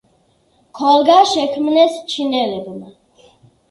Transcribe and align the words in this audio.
ქოლგა 0.79 1.19
შექმნეს 1.33 2.03
ჩინელებმა. 2.11 2.95